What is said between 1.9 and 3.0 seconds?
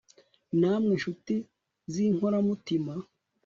z'inkora mutima